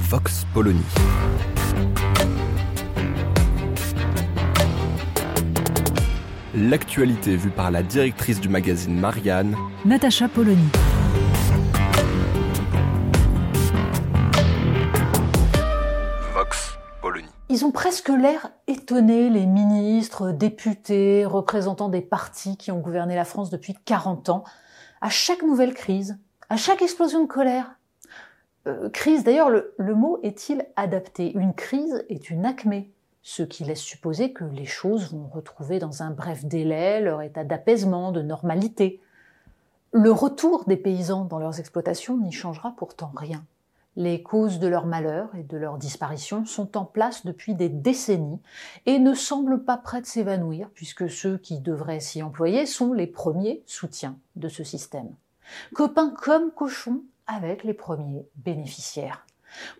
Vox 0.00 0.46
Polony. 0.54 0.80
L'actualité 6.54 7.36
vue 7.36 7.50
par 7.50 7.70
la 7.70 7.82
directrice 7.82 8.40
du 8.40 8.48
magazine 8.48 8.98
Marianne, 8.98 9.54
Natacha 9.84 10.28
Polony. 10.28 10.68
Vox 16.34 16.78
Polony. 17.02 17.28
Ils 17.50 17.64
ont 17.66 17.70
presque 17.70 18.08
l'air 18.08 18.48
étonnés, 18.66 19.28
les 19.28 19.44
ministres, 19.44 20.32
députés, 20.32 21.26
représentants 21.26 21.90
des 21.90 22.00
partis 22.00 22.56
qui 22.56 22.70
ont 22.70 22.80
gouverné 22.80 23.14
la 23.14 23.26
France 23.26 23.50
depuis 23.50 23.74
40 23.84 24.30
ans, 24.30 24.44
à 25.02 25.10
chaque 25.10 25.42
nouvelle 25.42 25.74
crise, 25.74 26.18
à 26.48 26.56
chaque 26.56 26.80
explosion 26.80 27.22
de 27.22 27.28
colère. 27.28 27.76
Euh, 28.66 28.90
crise, 28.90 29.24
d'ailleurs, 29.24 29.50
le, 29.50 29.94
mot 29.94 30.18
est-il 30.22 30.66
adapté? 30.76 31.32
Une 31.32 31.54
crise 31.54 32.04
est 32.08 32.30
une 32.30 32.44
acmé, 32.44 32.90
ce 33.22 33.42
qui 33.42 33.64
laisse 33.64 33.80
supposer 33.80 34.32
que 34.32 34.44
les 34.44 34.66
choses 34.66 35.12
vont 35.12 35.26
retrouver 35.26 35.78
dans 35.78 36.02
un 36.02 36.10
bref 36.10 36.44
délai 36.44 37.00
leur 37.00 37.22
état 37.22 37.44
d'apaisement, 37.44 38.12
de 38.12 38.22
normalité. 38.22 39.00
Le 39.92 40.12
retour 40.12 40.64
des 40.66 40.76
paysans 40.76 41.24
dans 41.24 41.38
leurs 41.38 41.58
exploitations 41.58 42.16
n'y 42.16 42.32
changera 42.32 42.74
pourtant 42.76 43.12
rien. 43.16 43.44
Les 43.96 44.22
causes 44.22 44.60
de 44.60 44.68
leur 44.68 44.86
malheur 44.86 45.34
et 45.34 45.42
de 45.42 45.56
leur 45.56 45.76
disparition 45.76 46.44
sont 46.44 46.76
en 46.76 46.84
place 46.84 47.26
depuis 47.26 47.54
des 47.54 47.68
décennies 47.68 48.40
et 48.86 49.00
ne 49.00 49.14
semblent 49.14 49.64
pas 49.64 49.76
prêts 49.76 50.00
de 50.00 50.06
s'évanouir 50.06 50.70
puisque 50.74 51.10
ceux 51.10 51.38
qui 51.38 51.58
devraient 51.58 51.98
s'y 51.98 52.22
employer 52.22 52.66
sont 52.66 52.92
les 52.92 53.08
premiers 53.08 53.64
soutiens 53.66 54.16
de 54.36 54.48
ce 54.48 54.62
système. 54.62 55.12
Copains 55.74 56.10
comme 56.10 56.52
cochons 56.52 57.02
avec 57.34 57.64
les 57.64 57.74
premiers 57.74 58.28
bénéficiaires. 58.36 59.26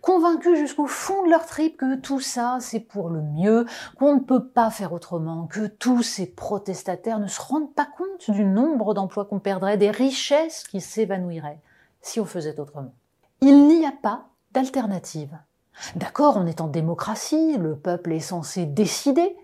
Convaincus 0.01 0.57
jusqu'au 0.57 0.87
fond 0.87 1.23
de 1.23 1.29
leur 1.29 1.45
trip 1.45 1.77
que 1.77 1.95
tout 1.95 2.19
ça 2.19 2.57
c'est 2.59 2.81
pour 2.81 3.09
le 3.09 3.21
mieux, 3.21 3.65
qu'on 3.97 4.15
ne 4.15 4.19
peut 4.19 4.47
pas 4.47 4.69
faire 4.69 4.93
autrement, 4.93 5.47
que 5.47 5.67
tous 5.67 6.03
ces 6.03 6.27
protestataires 6.27 7.19
ne 7.19 7.27
se 7.27 7.41
rendent 7.41 7.73
pas 7.73 7.87
compte 7.97 8.29
du 8.29 8.43
nombre 8.43 8.93
d'emplois 8.93 9.25
qu'on 9.25 9.39
perdrait, 9.39 9.77
des 9.77 9.91
richesses 9.91 10.65
qui 10.65 10.81
s'évanouiraient 10.81 11.61
si 12.01 12.19
on 12.19 12.25
faisait 12.25 12.59
autrement. 12.59 12.93
Il 13.41 13.67
n'y 13.67 13.85
a 13.85 13.93
pas 13.93 14.27
d'alternative. 14.51 15.37
D'accord, 15.95 16.37
on 16.37 16.45
est 16.45 16.61
en 16.61 16.67
démocratie, 16.67 17.57
le 17.57 17.77
peuple 17.77 18.11
est 18.11 18.19
censé 18.19 18.65
décider, 18.65 19.35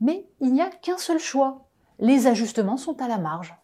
mais 0.00 0.28
il 0.40 0.52
n'y 0.52 0.62
a 0.62 0.70
qu'un 0.70 0.98
seul 0.98 1.18
choix. 1.18 1.68
Les 1.98 2.26
ajustements 2.26 2.76
sont 2.76 3.00
à 3.00 3.08
la 3.08 3.18
marge. 3.18 3.54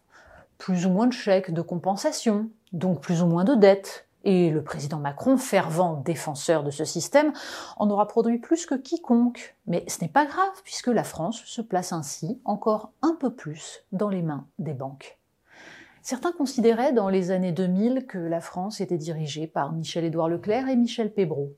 Plus 0.57 0.85
ou 0.85 0.89
moins 0.89 1.07
de 1.07 1.13
chèques 1.13 1.53
de 1.53 1.61
compensation, 1.61 2.49
donc 2.73 2.99
plus 2.99 3.21
ou 3.21 3.27
moins 3.27 3.43
de 3.43 3.55
dettes. 3.55 4.07
Et 4.25 4.51
le 4.51 4.63
président 4.63 4.99
Macron, 4.99 5.37
fervent 5.37 6.01
défenseur 6.05 6.63
de 6.63 6.71
ce 6.71 6.85
système, 6.85 7.33
en 7.77 7.89
aura 7.89 8.07
produit 8.07 8.39
plus 8.39 8.65
que 8.65 8.75
quiconque. 8.75 9.55
Mais 9.67 9.83
ce 9.87 10.01
n'est 10.01 10.09
pas 10.09 10.25
grave, 10.25 10.61
puisque 10.63 10.87
la 10.87 11.03
France 11.03 11.41
se 11.45 11.61
place 11.61 11.91
ainsi 11.91 12.39
encore 12.45 12.91
un 13.01 13.15
peu 13.19 13.33
plus 13.33 13.83
dans 13.91 14.09
les 14.09 14.21
mains 14.21 14.47
des 14.59 14.73
banques. 14.73 15.19
Certains 16.01 16.31
considéraient 16.31 16.93
dans 16.93 17.09
les 17.09 17.31
années 17.31 17.51
2000 17.51 18.07
que 18.07 18.17
la 18.17 18.41
France 18.41 18.81
était 18.81 18.97
dirigée 18.97 19.47
par 19.47 19.71
Michel-Édouard 19.71 20.29
Leclerc 20.29 20.67
et 20.67 20.75
Michel 20.75 21.13
Pébreau. 21.13 21.53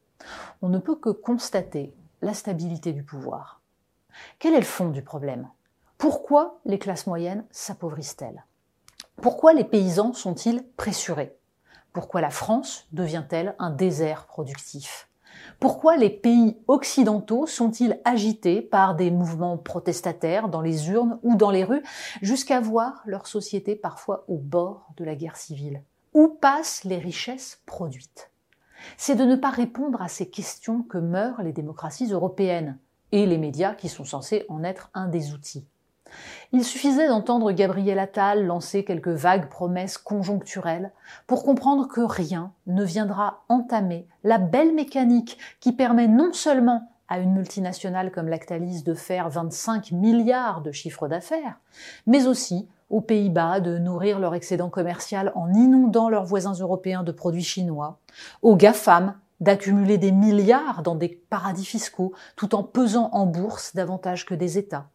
On 0.61 0.69
ne 0.69 0.77
peut 0.77 0.95
que 0.95 1.09
constater 1.09 1.93
la 2.21 2.33
stabilité 2.33 2.93
du 2.93 3.03
pouvoir. 3.03 3.61
Quel 4.39 4.53
est 4.53 4.59
le 4.59 4.65
fond 4.65 4.89
du 4.89 5.01
problème? 5.01 5.49
Pourquoi 5.97 6.59
les 6.65 6.79
classes 6.79 7.07
moyennes 7.07 7.45
s'appauvrissent-elles? 7.51 8.43
Pourquoi 9.21 9.53
les 9.53 9.63
paysans 9.63 10.13
sont-ils 10.13 10.63
pressurés? 10.77 11.35
Pourquoi 11.93 12.21
la 12.21 12.29
France 12.29 12.87
devient-elle 12.91 13.55
un 13.59 13.71
désert 13.71 14.27
productif? 14.27 15.09
Pourquoi 15.59 15.97
les 15.97 16.09
pays 16.09 16.57
occidentaux 16.67 17.47
sont-ils 17.47 17.99
agités 18.03 18.61
par 18.61 18.95
des 18.95 19.11
mouvements 19.11 19.57
protestataires 19.57 20.49
dans 20.49 20.61
les 20.61 20.89
urnes 20.89 21.17
ou 21.23 21.35
dans 21.35 21.51
les 21.51 21.63
rues 21.63 21.83
jusqu'à 22.21 22.59
voir 22.59 23.01
leur 23.05 23.27
société 23.27 23.75
parfois 23.75 24.25
au 24.27 24.37
bord 24.37 24.89
de 24.97 25.05
la 25.05 25.15
guerre 25.15 25.37
civile? 25.37 25.81
Où 26.13 26.27
passent 26.27 26.83
les 26.83 26.97
richesses 26.97 27.61
produites? 27.65 28.31
C'est 28.97 29.15
de 29.15 29.23
ne 29.23 29.35
pas 29.35 29.49
répondre 29.49 30.01
à 30.01 30.07
ces 30.07 30.29
questions 30.29 30.83
que 30.83 30.97
meurent 30.97 31.41
les 31.41 31.53
démocraties 31.53 32.11
européennes 32.11 32.77
et 33.11 33.25
les 33.25 33.37
médias 33.37 33.73
qui 33.73 33.89
sont 33.89 34.05
censés 34.05 34.45
en 34.49 34.63
être 34.63 34.89
un 34.93 35.07
des 35.07 35.33
outils. 35.33 35.65
Il 36.51 36.63
suffisait 36.63 37.07
d'entendre 37.07 37.51
Gabriel 37.51 37.99
Attal 37.99 38.45
lancer 38.45 38.83
quelques 38.83 39.09
vagues 39.09 39.49
promesses 39.49 39.97
conjoncturelles 39.97 40.91
pour 41.27 41.43
comprendre 41.43 41.87
que 41.87 42.01
rien 42.01 42.53
ne 42.67 42.83
viendra 42.83 43.43
entamer 43.49 44.07
la 44.23 44.37
belle 44.37 44.73
mécanique 44.73 45.37
qui 45.59 45.73
permet 45.73 46.07
non 46.07 46.31
seulement 46.33 46.89
à 47.07 47.19
une 47.19 47.33
multinationale 47.33 48.11
comme 48.11 48.29
Lactalis 48.29 48.83
de 48.83 48.93
faire 48.93 49.29
25 49.29 49.91
milliards 49.91 50.61
de 50.61 50.71
chiffre 50.71 51.07
d'affaires, 51.07 51.59
mais 52.07 52.25
aussi 52.25 52.67
aux 52.89 53.01
Pays-Bas 53.01 53.59
de 53.59 53.77
nourrir 53.77 54.19
leur 54.19 54.35
excédent 54.35 54.69
commercial 54.69 55.31
en 55.35 55.51
inondant 55.53 56.09
leurs 56.09 56.25
voisins 56.25 56.53
européens 56.53 57.03
de 57.03 57.11
produits 57.11 57.43
chinois, 57.43 57.99
aux 58.41 58.55
GAFAM 58.55 59.15
d'accumuler 59.41 59.97
des 59.97 60.11
milliards 60.11 60.81
dans 60.81 60.95
des 60.95 61.09
paradis 61.09 61.65
fiscaux 61.65 62.13
tout 62.35 62.55
en 62.55 62.63
pesant 62.63 63.09
en 63.11 63.25
bourse 63.25 63.75
davantage 63.75 64.25
que 64.25 64.33
des 64.33 64.57
États 64.57 64.87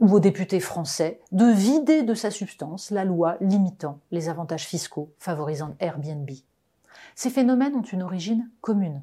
ou 0.00 0.12
aux 0.12 0.20
députés 0.20 0.60
français 0.60 1.20
de 1.32 1.46
vider 1.46 2.02
de 2.02 2.14
sa 2.14 2.30
substance 2.30 2.90
la 2.90 3.04
loi 3.04 3.36
limitant 3.40 4.00
les 4.10 4.28
avantages 4.28 4.66
fiscaux 4.66 5.10
favorisant 5.18 5.74
Airbnb. 5.80 6.30
Ces 7.14 7.30
phénomènes 7.30 7.76
ont 7.76 7.82
une 7.82 8.02
origine 8.02 8.50
commune. 8.60 9.02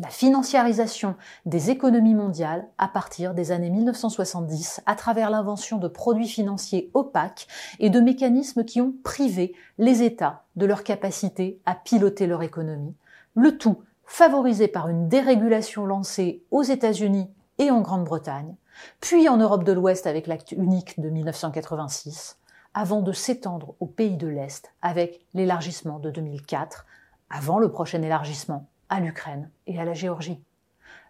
La 0.00 0.08
financiarisation 0.08 1.14
des 1.46 1.70
économies 1.70 2.16
mondiales 2.16 2.66
à 2.78 2.88
partir 2.88 3.32
des 3.32 3.52
années 3.52 3.70
1970 3.70 4.82
à 4.86 4.96
travers 4.96 5.30
l'invention 5.30 5.78
de 5.78 5.86
produits 5.86 6.26
financiers 6.26 6.90
opaques 6.94 7.46
et 7.78 7.90
de 7.90 8.00
mécanismes 8.00 8.64
qui 8.64 8.80
ont 8.80 8.92
privé 9.04 9.54
les 9.78 10.02
États 10.02 10.42
de 10.56 10.66
leur 10.66 10.82
capacité 10.82 11.60
à 11.64 11.76
piloter 11.76 12.26
leur 12.26 12.42
économie, 12.42 12.96
le 13.36 13.56
tout 13.56 13.82
favorisé 14.04 14.66
par 14.66 14.88
une 14.88 15.08
dérégulation 15.08 15.86
lancée 15.86 16.42
aux 16.50 16.62
États-Unis 16.62 17.30
et 17.58 17.70
en 17.70 17.80
Grande-Bretagne, 17.80 18.56
puis 19.00 19.28
en 19.28 19.36
Europe 19.36 19.64
de 19.64 19.72
l'Ouest 19.72 20.06
avec 20.06 20.26
l'acte 20.26 20.52
unique 20.52 21.00
de 21.00 21.08
1986, 21.08 22.38
avant 22.74 23.02
de 23.02 23.12
s'étendre 23.12 23.74
aux 23.80 23.86
pays 23.86 24.16
de 24.16 24.26
l'Est 24.26 24.72
avec 24.82 25.24
l'élargissement 25.34 25.98
de 25.98 26.10
2004, 26.10 26.86
avant 27.30 27.58
le 27.58 27.70
prochain 27.70 28.02
élargissement 28.02 28.68
à 28.88 29.00
l'Ukraine 29.00 29.50
et 29.66 29.78
à 29.78 29.84
la 29.84 29.94
Géorgie. 29.94 30.42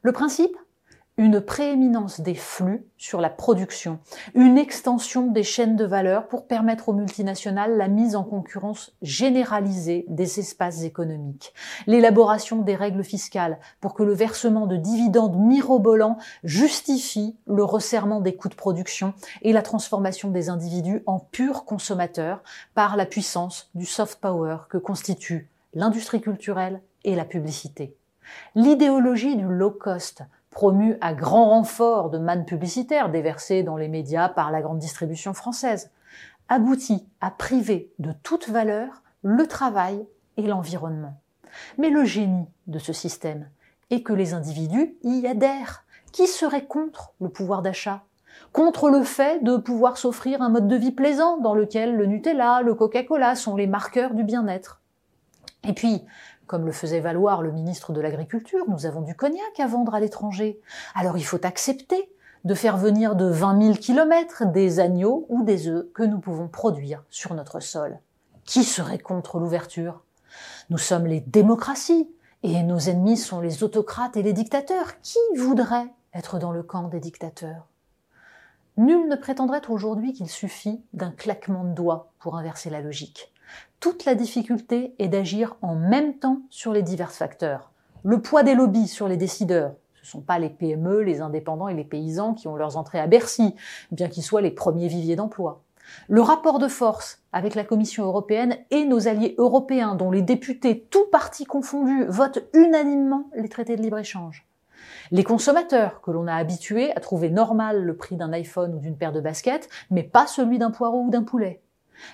Le 0.02 0.12
principe? 0.12 0.56
Une 1.16 1.40
prééminence 1.40 2.20
des 2.20 2.34
flux 2.34 2.84
sur 2.96 3.20
la 3.20 3.30
production, 3.30 4.00
une 4.34 4.58
extension 4.58 5.28
des 5.28 5.44
chaînes 5.44 5.76
de 5.76 5.84
valeur 5.84 6.26
pour 6.26 6.48
permettre 6.48 6.88
aux 6.88 6.92
multinationales 6.92 7.76
la 7.76 7.86
mise 7.86 8.16
en 8.16 8.24
concurrence 8.24 8.92
généralisée 9.00 10.06
des 10.08 10.40
espaces 10.40 10.82
économiques, 10.82 11.54
l'élaboration 11.86 12.62
des 12.62 12.74
règles 12.74 13.04
fiscales 13.04 13.60
pour 13.80 13.94
que 13.94 14.02
le 14.02 14.12
versement 14.12 14.66
de 14.66 14.76
dividendes 14.76 15.36
mirobolants 15.36 16.18
justifie 16.42 17.36
le 17.46 17.62
resserrement 17.62 18.20
des 18.20 18.34
coûts 18.34 18.48
de 18.48 18.56
production 18.56 19.14
et 19.42 19.52
la 19.52 19.62
transformation 19.62 20.30
des 20.30 20.48
individus 20.48 21.04
en 21.06 21.20
purs 21.20 21.64
consommateurs 21.64 22.42
par 22.74 22.96
la 22.96 23.06
puissance 23.06 23.70
du 23.76 23.86
soft 23.86 24.20
power 24.20 24.58
que 24.68 24.78
constituent 24.78 25.48
l'industrie 25.74 26.20
culturelle 26.20 26.82
et 27.04 27.14
la 27.14 27.24
publicité. 27.24 27.96
L'idéologie 28.54 29.36
du 29.36 29.46
low 29.46 29.70
cost 29.70 30.22
promu 30.54 30.96
à 31.00 31.12
grand 31.12 31.50
renfort 31.50 32.08
de 32.08 32.16
mannes 32.16 32.46
publicitaires 32.46 33.10
déversées 33.10 33.64
dans 33.64 33.76
les 33.76 33.88
médias 33.88 34.28
par 34.28 34.52
la 34.52 34.62
grande 34.62 34.78
distribution 34.78 35.34
française, 35.34 35.90
aboutit 36.48 37.06
à 37.20 37.30
priver 37.30 37.92
de 37.98 38.12
toute 38.22 38.48
valeur 38.48 39.02
le 39.22 39.46
travail 39.46 40.06
et 40.36 40.46
l'environnement. 40.46 41.20
Mais 41.76 41.90
le 41.90 42.04
génie 42.04 42.46
de 42.68 42.78
ce 42.78 42.92
système 42.92 43.50
est 43.90 44.02
que 44.02 44.12
les 44.12 44.32
individus 44.32 44.96
y 45.02 45.26
adhèrent. 45.26 45.84
Qui 46.12 46.28
serait 46.28 46.66
contre 46.66 47.12
le 47.20 47.28
pouvoir 47.28 47.60
d'achat? 47.60 48.04
Contre 48.52 48.90
le 48.90 49.02
fait 49.02 49.42
de 49.42 49.56
pouvoir 49.56 49.98
s'offrir 49.98 50.40
un 50.40 50.48
mode 50.48 50.68
de 50.68 50.76
vie 50.76 50.92
plaisant 50.92 51.38
dans 51.38 51.54
lequel 51.54 51.96
le 51.96 52.06
Nutella, 52.06 52.62
le 52.62 52.74
Coca-Cola 52.74 53.34
sont 53.34 53.56
les 53.56 53.66
marqueurs 53.66 54.14
du 54.14 54.22
bien-être 54.22 54.83
Et 55.66 55.72
puis, 55.72 56.04
comme 56.46 56.66
le 56.66 56.72
faisait 56.72 57.00
valoir 57.00 57.42
le 57.42 57.52
ministre 57.52 57.92
de 57.92 58.00
l'Agriculture, 58.00 58.64
nous 58.68 58.86
avons 58.86 59.00
du 59.00 59.14
cognac 59.14 59.58
à 59.58 59.66
vendre 59.66 59.94
à 59.94 60.00
l'étranger. 60.00 60.60
Alors 60.94 61.16
il 61.16 61.24
faut 61.24 61.44
accepter 61.44 62.10
de 62.44 62.54
faire 62.54 62.76
venir 62.76 63.16
de 63.16 63.24
20 63.24 63.62
000 63.62 63.74
kilomètres 63.76 64.44
des 64.46 64.78
agneaux 64.78 65.24
ou 65.30 65.42
des 65.42 65.68
œufs 65.68 65.86
que 65.94 66.02
nous 66.02 66.18
pouvons 66.18 66.48
produire 66.48 67.04
sur 67.08 67.34
notre 67.34 67.60
sol. 67.60 67.98
Qui 68.44 68.64
serait 68.64 68.98
contre 68.98 69.38
l'ouverture? 69.38 70.02
Nous 70.68 70.78
sommes 70.78 71.06
les 71.06 71.20
démocraties 71.20 72.10
et 72.42 72.62
nos 72.62 72.78
ennemis 72.78 73.16
sont 73.16 73.40
les 73.40 73.62
autocrates 73.62 74.18
et 74.18 74.22
les 74.22 74.34
dictateurs. 74.34 75.00
Qui 75.00 75.18
voudrait 75.36 75.88
être 76.12 76.38
dans 76.38 76.52
le 76.52 76.62
camp 76.62 76.88
des 76.88 77.00
dictateurs? 77.00 77.66
Nul 78.76 79.08
ne 79.08 79.16
prétendrait 79.16 79.62
aujourd'hui 79.68 80.12
qu'il 80.12 80.28
suffit 80.28 80.82
d'un 80.92 81.12
claquement 81.12 81.64
de 81.64 81.72
doigts 81.72 82.12
pour 82.18 82.36
inverser 82.36 82.68
la 82.68 82.82
logique. 82.82 83.32
Toute 83.80 84.04
la 84.04 84.14
difficulté 84.14 84.94
est 84.98 85.08
d'agir 85.08 85.56
en 85.62 85.74
même 85.74 86.18
temps 86.18 86.42
sur 86.50 86.72
les 86.72 86.82
divers 86.82 87.12
facteurs. 87.12 87.70
Le 88.02 88.20
poids 88.20 88.42
des 88.42 88.54
lobbies 88.54 88.88
sur 88.88 89.08
les 89.08 89.16
décideurs. 89.16 89.74
Ce 89.96 90.00
ne 90.02 90.06
sont 90.06 90.20
pas 90.20 90.38
les 90.38 90.50
PME, 90.50 91.02
les 91.02 91.20
indépendants 91.20 91.68
et 91.68 91.74
les 91.74 91.84
paysans 91.84 92.34
qui 92.34 92.48
ont 92.48 92.56
leurs 92.56 92.76
entrées 92.76 93.00
à 93.00 93.06
Bercy, 93.06 93.54
bien 93.90 94.08
qu'ils 94.08 94.22
soient 94.22 94.42
les 94.42 94.50
premiers 94.50 94.88
viviers 94.88 95.16
d'emploi. 95.16 95.62
Le 96.08 96.20
rapport 96.20 96.58
de 96.58 96.68
force 96.68 97.22
avec 97.32 97.54
la 97.54 97.64
Commission 97.64 98.04
européenne 98.04 98.56
et 98.70 98.84
nos 98.84 99.08
alliés 99.08 99.34
européens, 99.38 99.94
dont 99.94 100.10
les 100.10 100.22
députés, 100.22 100.86
tous 100.90 101.06
partis 101.10 101.44
confondus, 101.44 102.04
votent 102.06 102.44
unanimement 102.52 103.30
les 103.34 103.48
traités 103.48 103.76
de 103.76 103.82
libre-échange. 103.82 104.46
Les 105.10 105.24
consommateurs, 105.24 106.00
que 106.00 106.10
l'on 106.10 106.26
a 106.26 106.34
habitués 106.34 106.94
à 106.96 107.00
trouver 107.00 107.30
normal 107.30 107.82
le 107.82 107.96
prix 107.96 108.16
d'un 108.16 108.32
iPhone 108.32 108.74
ou 108.74 108.78
d'une 108.78 108.96
paire 108.96 109.12
de 109.12 109.20
baskets, 109.20 109.68
mais 109.90 110.02
pas 110.02 110.26
celui 110.26 110.58
d'un 110.58 110.70
poireau 110.70 111.02
ou 111.02 111.10
d'un 111.10 111.22
poulet. 111.22 111.60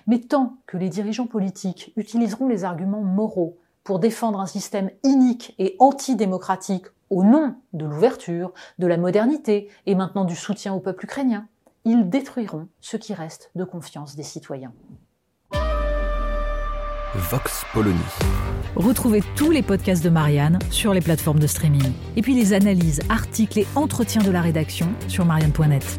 Mais 0.06 0.18
tant 0.18 0.56
que 0.66 0.76
les 0.76 0.88
dirigeants 0.88 1.26
politiques 1.26 1.92
utiliseront 1.96 2.48
les 2.48 2.64
arguments 2.64 3.02
moraux 3.02 3.58
pour 3.84 3.98
défendre 3.98 4.40
un 4.40 4.46
système 4.46 4.90
inique 5.02 5.54
et 5.58 5.76
antidémocratique 5.78 6.86
au 7.08 7.24
nom 7.24 7.56
de 7.72 7.84
l'ouverture, 7.84 8.52
de 8.78 8.86
la 8.86 8.96
modernité 8.96 9.68
et 9.86 9.94
maintenant 9.94 10.24
du 10.24 10.36
soutien 10.36 10.72
au 10.74 10.80
peuple 10.80 11.04
ukrainien, 11.04 11.48
ils 11.84 12.08
détruiront 12.08 12.68
ce 12.80 12.96
qui 12.96 13.14
reste 13.14 13.50
de 13.54 13.64
confiance 13.64 14.16
des 14.16 14.22
citoyens. 14.22 14.72
Vox 17.14 17.64
Polony. 17.72 17.98
Retrouvez 18.76 19.22
tous 19.34 19.50
les 19.50 19.62
podcasts 19.62 20.04
de 20.04 20.10
Marianne 20.10 20.60
sur 20.70 20.94
les 20.94 21.00
plateformes 21.00 21.40
de 21.40 21.48
streaming. 21.48 21.92
Et 22.16 22.22
puis 22.22 22.34
les 22.34 22.52
analyses, 22.52 23.00
articles 23.08 23.58
et 23.58 23.66
entretiens 23.74 24.22
de 24.22 24.30
la 24.30 24.40
rédaction 24.40 24.88
sur 25.08 25.24
marianne.net. 25.24 25.98